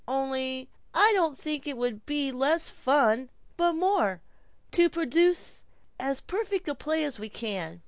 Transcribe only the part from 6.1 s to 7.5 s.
perfect a play as we